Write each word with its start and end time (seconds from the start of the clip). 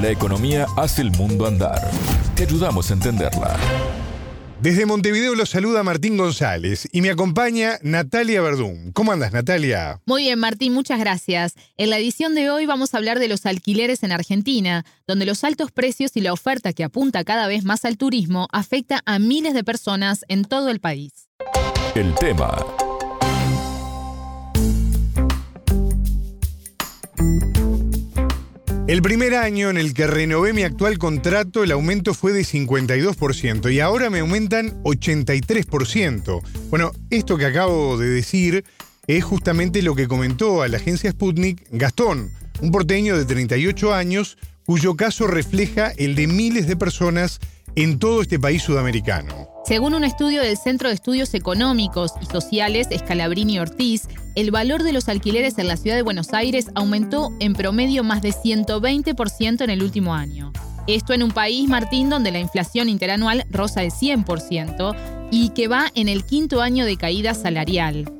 La 0.00 0.10
economía 0.10 0.66
hace 0.76 1.02
el 1.02 1.10
mundo 1.10 1.44
andar. 1.44 1.90
Te 2.36 2.44
ayudamos 2.44 2.88
a 2.88 2.94
entenderla. 2.94 3.56
Desde 4.60 4.86
Montevideo 4.86 5.34
los 5.34 5.50
saluda 5.50 5.82
Martín 5.82 6.16
González 6.16 6.88
y 6.92 7.00
me 7.00 7.10
acompaña 7.10 7.78
Natalia 7.82 8.40
Verdún. 8.40 8.92
¿Cómo 8.92 9.10
andas, 9.10 9.32
Natalia? 9.32 10.00
Muy 10.06 10.24
bien, 10.24 10.38
Martín, 10.38 10.72
muchas 10.72 11.00
gracias. 11.00 11.54
En 11.76 11.90
la 11.90 11.98
edición 11.98 12.36
de 12.36 12.48
hoy 12.48 12.64
vamos 12.64 12.94
a 12.94 12.98
hablar 12.98 13.18
de 13.18 13.26
los 13.26 13.44
alquileres 13.44 14.04
en 14.04 14.12
Argentina, 14.12 14.84
donde 15.08 15.26
los 15.26 15.42
altos 15.42 15.72
precios 15.72 16.12
y 16.14 16.20
la 16.20 16.32
oferta 16.32 16.72
que 16.72 16.84
apunta 16.84 17.24
cada 17.24 17.48
vez 17.48 17.64
más 17.64 17.84
al 17.84 17.96
turismo 17.96 18.46
afecta 18.52 19.02
a 19.04 19.18
miles 19.18 19.52
de 19.52 19.64
personas 19.64 20.24
en 20.28 20.44
todo 20.44 20.68
el 20.68 20.78
país. 20.78 21.28
El 21.96 22.14
tema 22.14 22.56
El 28.88 29.02
primer 29.02 29.34
año 29.34 29.68
en 29.68 29.76
el 29.76 29.92
que 29.92 30.06
renové 30.06 30.54
mi 30.54 30.62
actual 30.62 30.96
contrato, 30.96 31.62
el 31.62 31.72
aumento 31.72 32.14
fue 32.14 32.32
de 32.32 32.40
52% 32.40 33.70
y 33.70 33.80
ahora 33.80 34.08
me 34.08 34.20
aumentan 34.20 34.82
83%. 34.82 36.40
Bueno, 36.70 36.92
esto 37.10 37.36
que 37.36 37.44
acabo 37.44 37.98
de 37.98 38.08
decir 38.08 38.64
es 39.06 39.22
justamente 39.22 39.82
lo 39.82 39.94
que 39.94 40.08
comentó 40.08 40.62
a 40.62 40.68
la 40.68 40.78
agencia 40.78 41.10
Sputnik 41.10 41.66
Gastón, 41.70 42.30
un 42.62 42.70
porteño 42.70 43.18
de 43.18 43.26
38 43.26 43.92
años 43.92 44.38
cuyo 44.64 44.96
caso 44.96 45.26
refleja 45.26 45.92
el 45.98 46.14
de 46.14 46.26
miles 46.26 46.66
de 46.66 46.76
personas 46.76 47.40
en 47.76 47.98
todo 47.98 48.22
este 48.22 48.38
país 48.38 48.62
sudamericano. 48.62 49.57
Según 49.68 49.92
un 49.92 50.02
estudio 50.02 50.40
del 50.40 50.56
Centro 50.56 50.88
de 50.88 50.94
Estudios 50.94 51.34
Económicos 51.34 52.14
y 52.22 52.24
Sociales 52.24 52.86
Escalabrini 52.90 53.58
Ortiz, 53.58 54.08
el 54.34 54.50
valor 54.50 54.82
de 54.82 54.94
los 54.94 55.10
alquileres 55.10 55.58
en 55.58 55.68
la 55.68 55.76
ciudad 55.76 55.94
de 55.94 56.00
Buenos 56.00 56.32
Aires 56.32 56.68
aumentó 56.74 57.28
en 57.38 57.52
promedio 57.52 58.02
más 58.02 58.22
de 58.22 58.30
120% 58.30 59.60
en 59.60 59.68
el 59.68 59.82
último 59.82 60.14
año. 60.14 60.54
Esto 60.86 61.12
en 61.12 61.22
un 61.22 61.32
país, 61.32 61.68
Martín, 61.68 62.08
donde 62.08 62.30
la 62.30 62.38
inflación 62.38 62.88
interanual 62.88 63.44
roza 63.50 63.82
el 63.82 63.90
100% 63.90 65.28
y 65.30 65.50
que 65.50 65.68
va 65.68 65.92
en 65.94 66.08
el 66.08 66.24
quinto 66.24 66.62
año 66.62 66.86
de 66.86 66.96
caída 66.96 67.34
salarial. 67.34 68.10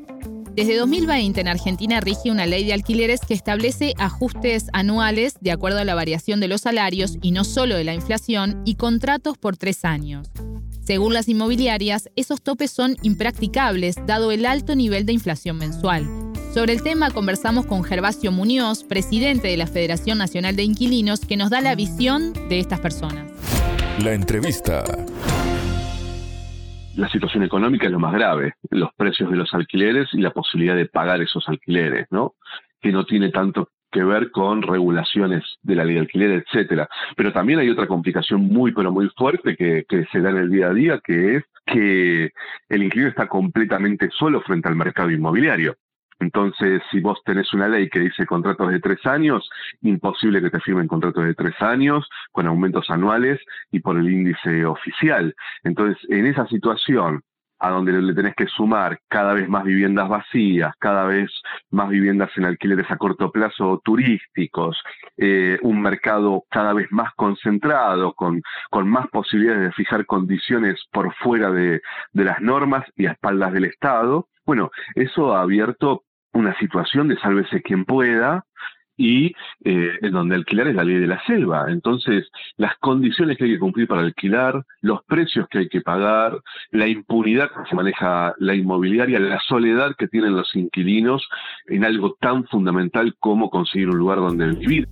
Desde 0.55 0.77
2020 0.77 1.41
en 1.41 1.49
Argentina 1.49 2.03
rige 2.03 2.31
una 2.31 2.45
ley 2.45 2.67
de 2.67 2.75
alquileres 2.75 3.23
que 3.27 3.33
establece 3.33 3.95
ajustes 3.97 4.67
anuales 4.75 5.37
de 5.41 5.53
acuerdo 5.53 5.79
a 5.79 5.85
la 5.87 5.95
variación 5.95 6.41
de 6.41 6.49
los 6.49 6.61
salarios 6.61 7.17
y 7.23 7.31
no 7.31 7.45
solo 7.45 7.75
de 7.75 7.85
la 7.85 7.95
inflación 7.95 8.61
y 8.67 8.75
contratos 8.75 9.39
por 9.39 9.57
tres 9.57 9.87
años. 9.87 10.29
Según 10.89 11.13
las 11.13 11.29
inmobiliarias, 11.29 12.09
esos 12.17 12.43
topes 12.43 12.71
son 12.71 12.97
impracticables 13.03 13.97
dado 14.07 14.33
el 14.33 14.47
alto 14.47 14.75
nivel 14.75 15.05
de 15.05 15.13
inflación 15.13 15.59
mensual. 15.59 16.05
Sobre 16.55 16.73
el 16.73 16.83
tema 16.83 17.11
conversamos 17.11 17.67
con 17.67 17.85
Gervasio 17.85 18.33
Muñoz, 18.33 18.85
presidente 18.85 19.49
de 19.49 19.59
la 19.59 19.67
Federación 19.67 20.17
Nacional 20.17 20.57
de 20.57 20.63
Inquilinos, 20.63 21.21
que 21.27 21.37
nos 21.37 21.51
da 21.51 21.61
la 21.61 21.75
visión 21.75 22.33
de 22.49 22.59
estas 22.59 22.81
personas. 22.81 23.31
La 24.03 24.15
entrevista 24.15 24.83
la 26.97 27.09
situación 27.11 27.43
económica 27.45 27.85
es 27.85 27.93
lo 27.93 27.99
más 27.99 28.15
grave, 28.15 28.55
los 28.71 28.89
precios 28.97 29.31
de 29.31 29.37
los 29.37 29.53
alquileres 29.53 30.09
y 30.15 30.23
la 30.23 30.33
posibilidad 30.33 30.75
de 30.75 30.87
pagar 30.87 31.21
esos 31.21 31.47
alquileres, 31.49 32.07
¿no? 32.11 32.35
Que 32.81 32.93
no 32.93 33.05
tiene 33.05 33.29
tanto 33.29 33.69
que 33.91 34.05
ver 34.05 34.31
con 34.31 34.63
regulaciones 34.63 35.45
de 35.63 35.75
la 35.75 35.85
ley 35.85 35.95
de 35.95 36.01
alquiler, 36.01 36.31
etcétera. 36.31 36.89
Pero 37.17 37.33
también 37.33 37.59
hay 37.59 37.71
otra 37.71 37.87
complicación 37.87 38.43
muy, 38.43 38.73
pero 38.73 38.93
muy 38.93 39.09
fuerte 39.17 39.57
que, 39.57 39.85
que 39.89 40.07
se 40.07 40.21
da 40.21 40.31
en 40.31 40.39
el 40.39 40.51
día 40.51 40.69
a 40.69 40.75
día, 40.75 41.01
que 41.03 41.37
es 41.37 41.45
que 41.67 42.33
el 42.69 42.83
inquilino 42.83 43.11
está 43.11 43.29
completamente 43.29 44.09
solo 44.11 44.41
frente 44.43 44.69
al 44.69 44.77
mercado 44.77 45.11
inmobiliario. 45.11 45.77
Entonces, 46.21 46.83
si 46.91 47.01
vos 47.01 47.23
tenés 47.25 47.53
una 47.53 47.69
ley 47.69 47.89
que 47.89 48.01
dice 48.01 48.27
contratos 48.27 48.71
de 48.71 48.81
tres 48.81 49.05
años, 49.07 49.49
imposible 49.83 50.43
que 50.43 50.51
te 50.51 50.61
firmen 50.61 50.89
contratos 50.89 51.25
de 51.25 51.35
tres 51.35 51.55
años 51.61 52.09
con 52.33 52.47
aumentos 52.47 52.91
anuales 52.91 53.41
y 53.71 53.81
por 53.81 53.97
el 53.97 54.11
índice 54.11 54.65
oficial. 54.65 55.35
Entonces, 55.63 55.97
en 56.11 56.27
esa 56.27 56.47
situación, 56.49 57.23
a 57.59 57.71
donde 57.71 57.93
le 57.93 58.15
tenés 58.15 58.35
que 58.35 58.47
sumar 58.47 58.99
cada 59.09 59.35
vez 59.35 59.49
más 59.49 59.65
viviendas 59.65 60.09
vacías, 60.09 60.73
cada 60.79 61.05
vez 61.05 61.31
más 61.71 61.89
viviendas 61.89 62.31
en 62.37 62.45
alquileres 62.45 62.91
a 62.91 62.97
corto 62.97 63.31
plazo 63.31 63.81
turísticos, 63.85 64.81
eh, 65.17 65.59
un 65.63 65.81
mercado 65.81 66.45
cada 66.51 66.73
vez 66.73 66.87
más 66.91 67.13
concentrado, 67.15 68.13
con, 68.15 68.43
con 68.71 68.89
más 68.89 69.09
posibilidades 69.09 69.63
de 69.63 69.73
fijar 69.73 70.07
condiciones 70.07 70.81
por 70.93 71.15
fuera 71.17 71.51
de, 71.51 71.81
de 72.13 72.25
las 72.25 72.41
normas 72.41 72.85
y 72.97 73.07
a 73.07 73.13
espaldas 73.13 73.53
del 73.53 73.65
Estado. 73.65 74.29
Bueno, 74.47 74.71
eso 74.95 75.35
ha 75.35 75.43
abierto 75.43 76.05
una 76.33 76.57
situación 76.59 77.09
de 77.09 77.19
sálvese 77.19 77.63
quien 77.63 77.85
pueda 77.85 78.45
y 78.99 79.29
eh, 79.65 79.93
en 80.03 80.13
donde 80.13 80.35
alquilar 80.35 80.69
es 80.69 80.75
la 80.75 80.85
ley 80.85 80.97
de 80.97 81.07
la 81.07 81.25
selva. 81.25 81.67
Entonces, 81.69 82.27
las 82.59 82.77
condiciones 82.79 83.39
que 83.39 83.45
hay 83.45 83.53
que 83.53 83.59
cumplir 83.59 83.89
para 83.89 84.03
alquilar, 84.03 84.63
los 84.83 85.03
precios 85.05 85.47
que 85.49 85.61
hay 85.61 85.69
que 85.69 85.81
pagar, 85.81 86.39
la 86.73 86.87
impunidad 86.87 87.49
que 87.49 87.69
se 87.71 87.75
maneja 87.75 88.35
la 88.39 88.55
inmobiliaria, 88.55 89.19
la 89.21 89.41
soledad 89.41 89.95
que 89.97 90.09
tienen 90.09 90.35
los 90.35 90.55
inquilinos 90.55 91.27
en 91.69 91.85
algo 91.85 92.17
tan 92.21 92.45
fundamental 92.49 93.15
como 93.21 93.49
conseguir 93.49 93.89
un 93.89 93.99
lugar 93.99 94.19
donde 94.19 94.49
vivir. 94.49 94.89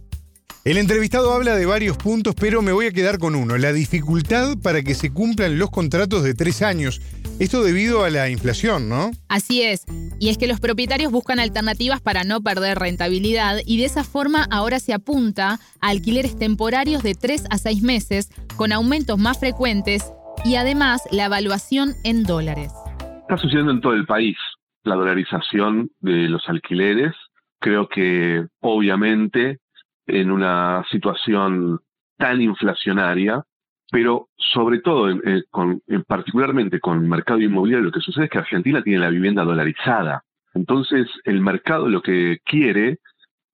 El 0.65 0.79
entrevistado 0.79 1.33
habla 1.33 1.55
de 1.55 1.65
varios 1.65 1.97
puntos, 1.97 2.35
pero 2.35 2.61
me 2.61 2.73
voy 2.73 2.87
a 2.87 2.91
quedar 2.91 3.19
con 3.19 3.37
uno, 3.37 3.57
la 3.57 3.73
dificultad 3.73 4.57
para 4.61 4.83
que 4.83 4.95
se 4.95 5.13
cumplan 5.13 5.59
los 5.59 5.71
contratos 5.71 6.25
de 6.25 6.35
tres 6.35 6.63
años. 6.63 7.01
Esto 7.39 7.63
debido 7.63 8.03
a 8.03 8.09
la 8.09 8.31
inflación, 8.31 8.89
¿no? 8.89 9.11
Así 9.29 9.61
es. 9.63 9.85
Y 10.19 10.31
es 10.31 10.39
que 10.39 10.47
los 10.47 10.59
propietarios 10.59 11.13
buscan 11.13 11.39
alternativas 11.39 12.01
para 12.01 12.25
no 12.25 12.41
perder 12.41 12.79
rentabilidad 12.79 13.59
y 13.67 13.77
de 13.77 13.85
esa 13.85 14.05
forma 14.05 14.47
ahora 14.51 14.79
se 14.79 14.95
apunta 14.95 15.59
a 15.83 15.89
alquileres 15.91 16.39
temporarios 16.39 17.03
de 17.03 17.15
tres 17.15 17.45
a 17.51 17.59
seis 17.59 17.83
meses 17.83 18.31
con 18.57 18.73
aumentos 18.73 19.19
más 19.19 19.39
frecuentes 19.39 20.11
y 20.47 20.55
además 20.55 21.03
la 21.13 21.27
evaluación 21.27 21.91
en 22.05 22.23
dólares. 22.23 22.73
Está 23.21 23.37
sucediendo 23.37 23.71
en 23.71 23.83
todo 23.83 23.93
el 23.93 24.07
país 24.07 24.39
la 24.85 24.95
dolarización 24.95 25.91
de 26.01 26.31
los 26.31 26.43
alquileres. 26.49 27.13
Creo 27.61 27.87
que 27.87 28.47
obviamente 28.61 29.59
en 30.07 30.31
una 30.31 30.87
situación 30.91 31.83
tan 32.17 32.41
inflacionaria 32.41 33.45
pero 33.91 34.29
sobre 34.37 34.81
todo, 34.81 35.09
con, 35.51 35.83
particularmente 36.07 36.81
con 36.81 37.03
el 37.03 37.09
mercado 37.09 37.41
inmobiliario, 37.41 37.87
lo 37.87 37.93
que 37.93 38.01
sucede 38.01 38.25
es 38.25 38.31
que 38.31 38.39
Argentina 38.39 38.83
tiene 38.83 39.01
la 39.01 39.11
vivienda 39.11 39.45
dolarizada. 39.45 40.25
Entonces, 40.55 41.07
el 41.25 41.41
mercado 41.41 41.89
lo 41.89 42.03
que 42.03 42.39
quiere 42.45 42.99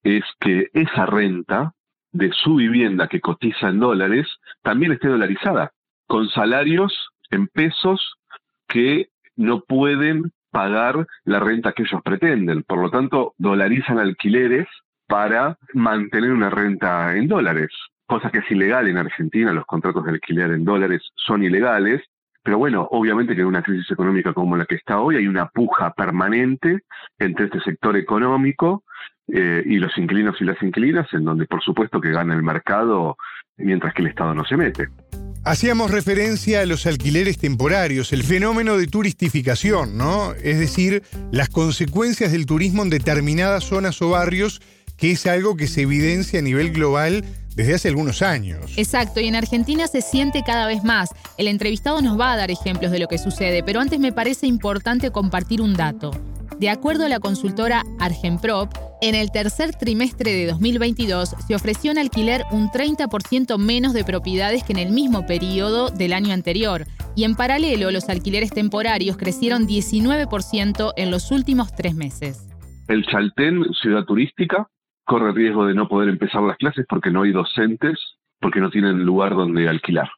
es 0.03 0.25
que 0.41 0.69
esa 0.73 1.07
renta 1.07 1.73
de 2.13 2.31
su 2.33 2.57
vivienda 2.57 3.09
que 3.09 3.21
cotiza 3.21 3.69
en 3.69 3.81
dólares 3.81 4.27
también 4.63 4.93
esté 4.93 5.09
dolarizada, 5.09 5.73
con 6.07 6.29
salarios 6.29 7.11
en 7.31 7.49
pesos 7.49 8.15
que 8.69 9.09
no 9.37 9.61
pueden 9.61 10.33
pagar 10.51 11.07
la 11.25 11.41
renta 11.41 11.73
que 11.73 11.83
ellos 11.83 12.03
pretenden. 12.05 12.63
Por 12.63 12.79
lo 12.79 12.91
tanto, 12.91 13.35
dolarizan 13.39 13.99
alquileres 13.99 14.69
para 15.07 15.59
mantener 15.73 16.33
una 16.33 16.51
renta 16.51 17.17
en 17.17 17.29
dólares 17.29 17.71
cosa 18.13 18.31
que 18.31 18.41
es 18.41 18.51
ilegal 18.51 18.89
en 18.89 18.99
Argentina, 18.99 19.55
los 19.55 19.65
contratos 19.65 20.05
de 20.05 20.11
alquiler 20.11 20.51
en 20.51 20.67
dólares 20.67 21.01
son 21.15 21.43
ilegales, 21.43 22.03
pero 22.43 22.59
bueno, 22.59 22.87
obviamente 22.91 23.35
que 23.35 23.41
en 23.41 23.47
una 23.47 23.63
crisis 23.63 23.91
económica 23.91 24.35
como 24.35 24.55
la 24.55 24.67
que 24.67 24.75
está 24.75 25.01
hoy 25.01 25.17
hay 25.17 25.27
una 25.27 25.47
puja 25.47 25.95
permanente 25.95 26.81
entre 27.19 27.47
este 27.47 27.61
sector 27.61 27.97
económico 27.97 28.85
eh, 29.29 29.63
y 29.65 29.79
los 29.79 29.97
inquilinos 29.97 30.37
y 30.41 30.45
las 30.45 30.63
inquilinas, 30.63 31.07
en 31.15 31.25
donde 31.25 31.47
por 31.47 31.63
supuesto 31.63 32.03
que 32.03 32.11
gana 32.11 32.35
el 32.35 32.43
mercado 32.43 33.17
mientras 33.57 33.95
que 33.95 34.03
el 34.03 34.09
Estado 34.09 34.35
no 34.35 34.45
se 34.45 34.59
mete. 34.59 34.89
Hacíamos 35.47 35.91
referencia 35.91 36.61
a 36.61 36.67
los 36.67 36.87
alquileres 36.87 37.39
temporarios, 37.39 38.13
el 38.13 38.25
fenómeno 38.25 38.77
de 38.77 38.89
turistificación, 38.89 39.97
¿no? 39.97 40.35
Es 40.35 40.59
decir, 40.59 41.03
las 41.33 41.49
consecuencias 41.49 42.33
del 42.33 42.45
turismo 42.45 42.83
en 42.83 42.91
determinadas 42.91 43.65
zonas 43.65 44.03
o 44.03 44.11
barrios, 44.11 44.61
que 44.99 45.13
es 45.13 45.27
algo 45.27 45.57
que 45.57 45.67
se 45.67 45.83
evidencia 45.83 46.41
a 46.41 46.43
nivel 46.43 46.73
global 46.73 47.25
desde 47.55 47.75
hace 47.75 47.89
algunos 47.89 48.23
años. 48.23 48.73
Exacto, 48.77 49.21
y 49.21 49.27
en 49.27 49.37
Argentina 49.37 49.87
se 49.87 50.01
siente 50.01 50.43
cada 50.45 50.67
vez 50.67 50.85
más. 50.85 51.11
El 51.39 51.49
entrevistado 51.49 52.01
nos 52.01 52.19
va 52.19 52.33
a 52.33 52.37
dar 52.37 52.51
ejemplos 52.51 52.91
de 52.91 52.99
lo 52.99 53.09
que 53.09 53.19
sucede, 53.19 53.63
pero 53.63 53.81
antes 53.81 54.01
me 54.01 54.13
parece 54.13 54.47
importante 54.47 55.11
compartir 55.11 55.61
un 55.61 55.75
dato. 55.75 56.11
De 56.59 56.71
acuerdo 56.71 57.07
a 57.07 57.09
la 57.09 57.19
consultora 57.19 57.83
Argenprop, 57.99 58.73
en 59.01 59.17
el 59.17 59.33
tercer 59.33 59.75
trimestre 59.75 60.33
de 60.33 60.47
2022 60.47 61.35
se 61.45 61.55
ofreció 61.57 61.91
en 61.91 61.99
alquiler 61.99 62.45
un 62.53 62.69
30% 62.69 63.59
menos 63.59 63.95
de 63.95 64.05
propiedades 64.05 64.63
que 64.63 64.73
en 64.73 64.79
el 64.79 64.93
mismo 64.93 65.27
periodo 65.27 65.91
del 65.91 66.13
año 66.13 66.33
anterior, 66.33 66.87
y 67.17 67.25
en 67.25 67.35
paralelo 67.35 67.91
los 67.91 68.09
alquileres 68.09 68.53
temporarios 68.53 69.17
crecieron 69.17 69.67
19% 69.67 70.93
en 70.97 71.11
los 71.11 71.33
últimos 71.33 71.75
tres 71.75 71.97
meses. 71.97 72.49
El 72.87 73.05
Chaltén, 73.07 73.65
ciudad 73.81 74.05
turística, 74.05 74.69
corre 75.13 75.33
riesgo 75.33 75.67
de 75.67 75.75
no 75.75 75.89
poder 75.89 76.09
empezar 76.09 76.41
las 76.41 76.57
clases 76.57 76.87
porque 76.89 77.11
no 77.11 77.21
hay 77.21 77.33
docentes, 77.33 78.01
porque 78.41 78.61
no 78.61 78.71
tienen 78.71 79.05
lugar 79.05 79.35
donde 79.35 79.69
alquilar. 79.69 80.09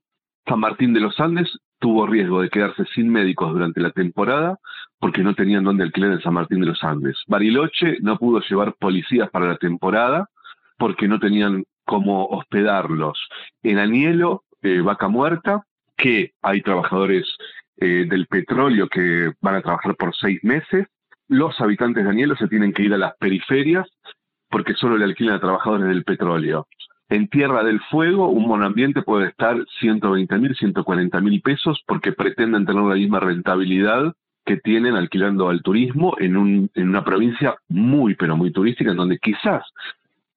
San 0.46 0.60
Martín 0.60 0.94
de 0.94 1.00
los 1.00 1.18
Andes 1.18 1.50
tuvo 1.80 2.06
riesgo 2.06 2.40
de 2.40 2.48
quedarse 2.48 2.84
sin 2.94 3.10
médicos 3.10 3.52
durante 3.52 3.80
la 3.80 3.90
temporada 3.90 4.56
porque 5.00 5.24
no 5.24 5.34
tenían 5.34 5.64
dónde 5.64 5.82
alquilar 5.82 6.12
en 6.12 6.20
San 6.20 6.34
Martín 6.34 6.60
de 6.60 6.66
los 6.66 6.84
Andes. 6.84 7.16
Bariloche 7.26 7.96
no 8.02 8.18
pudo 8.18 8.38
llevar 8.38 8.74
policías 8.74 9.28
para 9.30 9.48
la 9.48 9.56
temporada 9.56 10.28
porque 10.78 11.08
no 11.08 11.18
tenían 11.18 11.64
cómo 11.84 12.26
hospedarlos. 12.26 13.18
En 13.64 13.80
Anielo, 13.80 14.44
eh, 14.62 14.80
Vaca 14.80 15.08
Muerta, 15.08 15.64
que 15.96 16.34
hay 16.40 16.62
trabajadores 16.62 17.26
eh, 17.78 18.06
del 18.08 18.28
petróleo 18.28 18.88
que 18.88 19.32
van 19.40 19.56
a 19.56 19.60
trabajar 19.60 19.96
por 19.96 20.14
seis 20.14 20.38
meses. 20.44 20.86
Los 21.26 21.60
habitantes 21.60 22.04
de 22.04 22.10
Anielo 22.10 22.36
se 22.36 22.46
tienen 22.46 22.72
que 22.72 22.84
ir 22.84 22.94
a 22.94 22.98
las 22.98 23.16
periferias 23.16 23.88
porque 24.54 24.74
solo 24.74 24.96
le 24.96 25.04
alquilan 25.04 25.34
a 25.34 25.40
trabajadores 25.40 25.88
del 25.88 26.04
petróleo. 26.04 26.68
En 27.08 27.26
Tierra 27.26 27.64
del 27.64 27.80
Fuego, 27.90 28.28
un 28.28 28.46
monoambiente 28.46 29.02
puede 29.02 29.26
estar 29.26 29.56
120 29.80 30.38
mil, 30.38 30.54
140 30.54 31.20
mil 31.20 31.42
pesos 31.42 31.82
porque 31.88 32.12
pretenden 32.12 32.64
tener 32.64 32.84
la 32.84 32.94
misma 32.94 33.18
rentabilidad 33.18 34.12
que 34.46 34.58
tienen 34.58 34.94
alquilando 34.94 35.48
al 35.48 35.60
turismo 35.60 36.14
en, 36.20 36.36
un, 36.36 36.70
en 36.76 36.88
una 36.88 37.02
provincia 37.02 37.56
muy, 37.68 38.14
pero 38.14 38.36
muy 38.36 38.52
turística, 38.52 38.92
en 38.92 38.96
donde 38.96 39.18
quizás 39.18 39.64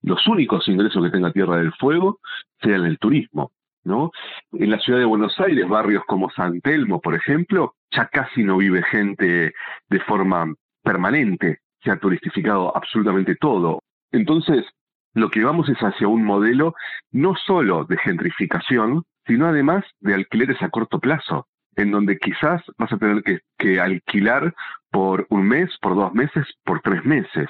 los 0.01 0.25
únicos 0.25 0.67
ingresos 0.67 1.03
que 1.03 1.11
tenga 1.11 1.31
Tierra 1.31 1.57
del 1.57 1.73
Fuego 1.73 2.19
sean 2.63 2.85
el 2.85 2.97
turismo. 2.97 3.51
En 3.85 4.71
la 4.71 4.79
ciudad 4.79 4.97
de 4.97 5.05
Buenos 5.05 5.39
Aires, 5.39 5.69
barrios 5.69 6.03
como 6.07 6.31
San 6.31 6.59
Telmo, 6.61 7.01
por 7.01 7.13
ejemplo, 7.13 7.75
ya 7.91 8.07
casi 8.07 8.43
no 8.43 8.57
vive 8.57 8.81
gente 8.81 9.53
de 9.89 9.99
forma 9.99 10.51
permanente, 10.81 11.59
se 11.83 11.91
ha 11.91 11.99
turistificado 11.99 12.75
absolutamente 12.75 13.35
todo. 13.35 13.83
Entonces, 14.12 14.65
lo 15.13 15.30
que 15.30 15.44
vamos 15.44 15.69
es 15.69 15.77
hacia 15.80 16.07
un 16.07 16.24
modelo 16.24 16.75
no 17.12 17.36
solo 17.36 17.86
de 17.86 17.98
gentrificación, 17.98 19.04
sino 19.25 19.48
además 19.48 19.83
de 20.00 20.13
alquileres 20.13 20.62
a 20.62 20.69
corto 20.69 21.00
plazo, 21.00 21.48
en 21.75 21.92
donde 21.92 22.18
quizás 22.18 22.62
vas 22.77 22.92
a 22.92 22.98
tener 22.98 23.24
que, 23.24 23.39
que 23.57 23.80
alquilar 23.80 24.54
por 24.92 25.27
un 25.30 25.48
mes, 25.48 25.69
por 25.81 25.95
dos 25.95 26.13
meses, 26.13 26.45
por 26.63 26.81
tres 26.81 27.04
meses. 27.04 27.50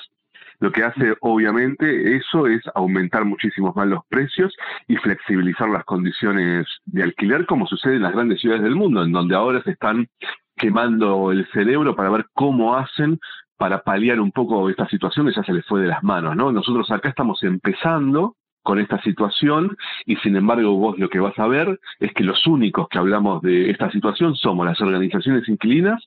Lo 0.60 0.72
que 0.72 0.84
hace, 0.84 1.16
obviamente, 1.22 2.16
eso 2.16 2.48
es 2.48 2.64
aumentar 2.74 3.26
muchísimo 3.26 3.74
más 3.76 3.88
los 3.88 4.04
precios 4.10 4.56
y 4.88 4.96
flexibilizar 4.96 5.70
las 5.70 5.86
condiciones 5.86 6.66
de 6.86 7.04
alquiler, 7.04 7.46
como 7.46 7.68
sucede 7.68 7.98
en 7.98 8.02
las 8.02 8.14
grandes 8.14 8.42
ciudades 8.42 8.64
del 8.64 8.76
mundo, 8.76 9.04
en 9.04 9.12
donde 9.12 9.36
ahora 9.36 9.62
se 9.62 9.72
están 9.72 10.08
quemando 10.56 11.32
el 11.32 11.48
cerebro 11.52 11.96
para 11.96 12.10
ver 12.10 12.26
cómo 12.34 12.76
hacen 12.76 13.20
para 13.58 13.82
paliar 13.82 14.20
un 14.20 14.32
poco 14.32 14.70
esta 14.70 14.88
situación 14.88 15.28
que 15.28 15.34
ya 15.34 15.44
se 15.44 15.54
les 15.54 15.66
fue 15.66 15.82
de 15.82 15.88
las 15.88 16.04
manos, 16.04 16.36
¿no? 16.36 16.52
Nosotros 16.52 16.90
acá 16.92 17.10
estamos 17.10 17.42
empezando 17.44 18.36
con 18.64 18.80
esta 18.80 19.02
situación 19.02 19.78
y 20.06 20.18
sin 20.18 20.36
embargo 20.36 20.76
vos 20.76 21.00
lo 21.00 21.10
que 21.10 21.20
vas 21.20 21.38
a 21.40 21.48
ver 21.48 21.80
es 22.00 22.14
que 22.14 22.24
los 22.24 22.46
únicos 22.46 22.90
que 22.90 22.98
hablamos 22.98 23.42
de 23.42 23.70
esta 23.70 23.90
situación 23.92 24.36
somos 24.36 24.66
las 24.66 24.82
organizaciones 24.82 25.48
inquilinas 25.48 26.04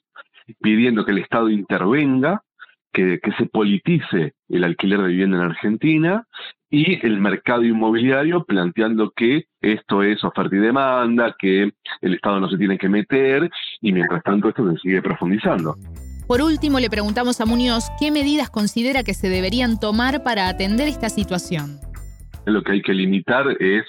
pidiendo 0.60 1.04
que 1.04 1.12
el 1.12 1.18
Estado 1.18 1.48
intervenga 1.48 2.42
que, 2.92 3.20
se 3.38 3.46
politice 3.46 4.34
el 4.48 4.64
alquiler 4.64 5.00
de 5.00 5.08
vivienda 5.08 5.38
en 5.38 5.44
Argentina 5.44 6.26
y 6.68 7.04
el 7.06 7.20
mercado 7.20 7.64
inmobiliario 7.64 8.44
planteando 8.44 9.10
que 9.10 9.46
esto 9.60 10.02
es 10.02 10.22
oferta 10.24 10.54
y 10.56 10.58
demanda, 10.58 11.36
que 11.38 11.72
el 12.00 12.14
Estado 12.14 12.40
no 12.40 12.50
se 12.50 12.58
tiene 12.58 12.78
que 12.78 12.88
meter 12.88 13.50
y 13.80 13.92
mientras 13.92 14.22
tanto 14.22 14.48
esto 14.48 14.70
se 14.72 14.78
sigue 14.78 15.02
profundizando. 15.02 15.76
Por 16.30 16.42
último, 16.42 16.78
le 16.78 16.88
preguntamos 16.88 17.40
a 17.40 17.44
Muñoz 17.44 17.90
qué 17.98 18.12
medidas 18.12 18.50
considera 18.50 19.02
que 19.02 19.14
se 19.14 19.28
deberían 19.28 19.80
tomar 19.80 20.22
para 20.22 20.46
atender 20.46 20.86
esta 20.86 21.08
situación. 21.08 21.80
Lo 22.46 22.62
que 22.62 22.70
hay 22.70 22.82
que 22.82 22.94
limitar 22.94 23.48
es 23.58 23.82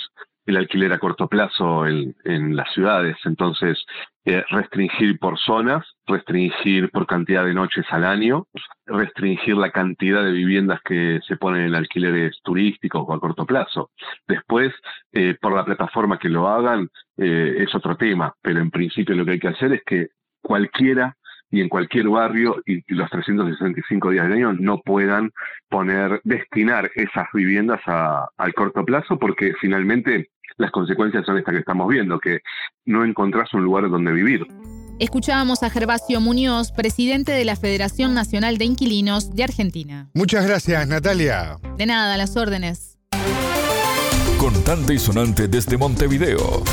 el 0.47 0.57
alquiler 0.57 0.91
a 0.91 0.97
corto 0.97 1.27
plazo 1.27 1.85
en, 1.85 2.55
las 2.55 2.73
ciudades. 2.73 3.15
Entonces, 3.25 3.77
eh, 4.25 4.43
restringir 4.49 5.19
por 5.19 5.37
zonas, 5.37 5.85
restringir 6.07 6.89
por 6.89 7.05
cantidad 7.05 7.45
de 7.45 7.53
noches 7.53 7.85
al 7.91 8.05
año, 8.05 8.47
restringir 8.87 9.55
la 9.55 9.69
cantidad 9.69 10.23
de 10.23 10.31
viviendas 10.31 10.81
que 10.83 11.19
se 11.27 11.37
ponen 11.37 11.67
en 11.67 11.75
alquileres 11.75 12.39
turísticos 12.43 13.03
o 13.05 13.13
a 13.13 13.19
corto 13.19 13.45
plazo. 13.45 13.91
Después, 14.27 14.73
eh, 15.11 15.35
por 15.39 15.53
la 15.53 15.63
plataforma 15.63 16.17
que 16.17 16.29
lo 16.29 16.47
hagan, 16.47 16.89
eh, 17.17 17.57
es 17.59 17.75
otro 17.75 17.97
tema, 17.97 18.33
pero 18.41 18.61
en 18.61 18.71
principio 18.71 19.13
lo 19.13 19.25
que 19.25 19.33
hay 19.33 19.39
que 19.39 19.49
hacer 19.49 19.73
es 19.73 19.83
que 19.85 20.07
cualquiera 20.41 21.15
y 21.51 21.61
en 21.61 21.69
cualquier 21.69 22.07
barrio 22.07 22.61
y 22.65 22.81
los 22.93 23.09
365 23.09 24.09
días 24.09 24.23
del 24.25 24.37
año 24.37 24.53
no 24.53 24.79
puedan 24.79 25.31
poner, 25.69 26.21
destinar 26.23 26.89
esas 26.95 27.27
viviendas 27.33 27.81
a, 27.85 28.29
al 28.37 28.53
corto 28.53 28.83
plazo 28.85 29.19
porque 29.19 29.53
finalmente 29.59 30.29
las 30.57 30.71
consecuencias 30.71 31.25
son 31.25 31.37
estas 31.37 31.53
que 31.53 31.59
estamos 31.59 31.87
viendo, 31.89 32.19
que 32.19 32.39
no 32.85 33.03
encontrás 33.03 33.53
un 33.53 33.63
lugar 33.63 33.89
donde 33.89 34.11
vivir. 34.11 34.45
Escuchábamos 34.99 35.63
a 35.63 35.69
Gervasio 35.69 36.21
Muñoz, 36.21 36.71
presidente 36.71 37.31
de 37.31 37.43
la 37.43 37.55
Federación 37.55 38.13
Nacional 38.13 38.57
de 38.57 38.65
Inquilinos 38.65 39.35
de 39.35 39.43
Argentina. 39.43 40.09
Muchas 40.13 40.45
gracias, 40.45 40.87
Natalia. 40.87 41.57
De 41.77 41.87
nada, 41.87 42.17
las 42.17 42.37
órdenes. 42.37 42.99
Contante 44.37 44.93
y 44.93 44.99
sonante 44.99 45.47
desde 45.47 45.77
Montevideo. 45.77 46.63